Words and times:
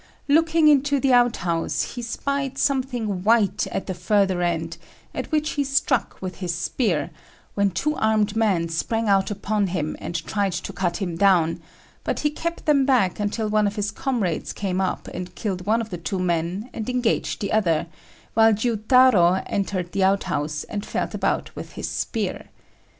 Looking 0.27 0.67
into 0.67 0.99
the 0.99 1.13
outhouse, 1.13 1.93
he 1.93 2.01
spied 2.01 2.57
something 2.57 3.21
white 3.23 3.67
at 3.67 3.85
the 3.85 3.93
further 3.93 4.41
end, 4.41 4.79
at 5.13 5.31
which 5.31 5.51
he 5.51 5.63
struck 5.63 6.19
with 6.19 6.37
his 6.37 6.55
spear, 6.55 7.11
when 7.53 7.69
two 7.69 7.95
armed 7.97 8.35
men 8.35 8.67
sprang 8.69 9.07
out 9.07 9.29
upon 9.29 9.67
him 9.67 9.95
and 9.99 10.15
tried 10.25 10.53
to 10.53 10.73
cut 10.73 10.97
him 10.97 11.17
down, 11.17 11.61
but 12.03 12.21
he 12.21 12.31
kept 12.31 12.65
them 12.65 12.83
back 12.83 13.19
until 13.19 13.47
one 13.47 13.67
of 13.67 13.75
his 13.75 13.91
comrades 13.91 14.53
came 14.53 14.81
up 14.81 15.07
and 15.09 15.35
killed 15.35 15.67
one 15.67 15.81
of 15.81 15.91
the 15.91 15.99
two 15.99 16.17
men 16.17 16.71
and 16.73 16.89
engaged 16.89 17.39
the 17.39 17.51
other, 17.53 17.85
while 18.33 18.53
Jiutarô 18.53 19.43
entered 19.45 19.91
the 19.91 20.03
outhouse 20.03 20.63
and 20.63 20.83
felt 20.83 21.13
about 21.13 21.55
with 21.55 21.73
his 21.73 21.87
spear. 21.87 22.49